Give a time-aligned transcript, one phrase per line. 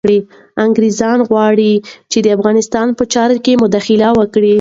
[0.65, 1.71] انګریزان غواړي
[2.11, 4.49] چي د افغانستان په چارو کي مداخله وکړي.